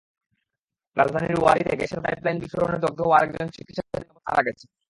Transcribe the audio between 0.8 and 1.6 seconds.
রাজধানীর